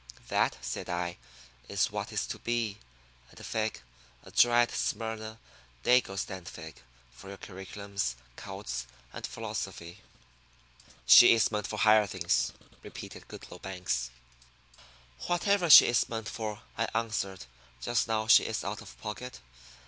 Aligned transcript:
That," 0.29 0.57
said 0.61 0.89
I, 0.89 1.17
"is 1.69 1.91
what 1.91 2.11
is 2.11 2.25
to 2.25 2.39
be; 2.39 2.79
and 3.29 3.39
a 3.39 3.43
fig 3.43 3.81
a 4.23 4.31
dried, 4.31 4.71
Smyrna, 4.71 5.37
dago 5.83 6.17
stand 6.17 6.47
fig 6.49 6.81
for 7.13 7.27
your 7.29 7.37
curriculums, 7.37 8.15
cults, 8.35 8.87
and 9.13 9.27
philosophy." 9.27 9.99
"She 11.05 11.35
is 11.35 11.51
meant 11.51 11.67
for 11.67 11.77
higher 11.77 12.07
things," 12.07 12.51
repeated 12.81 13.27
Goodloe 13.27 13.59
Banks. 13.61 14.09
"Whatever 15.27 15.69
she 15.69 15.85
is 15.85 16.09
meant 16.09 16.27
for," 16.29 16.63
I 16.79 16.87
answered, 16.95 17.45
just 17.79 18.07
now 18.07 18.25
she 18.25 18.45
is 18.45 18.63
out 18.63 18.81
of 18.81 18.99
pocket. 19.01 19.39